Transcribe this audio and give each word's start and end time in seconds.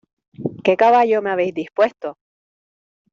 ¿qué 0.63 0.77
caballo 0.77 1.21
me 1.21 1.29
habéis 1.29 1.53
dispuesto? 1.53 2.17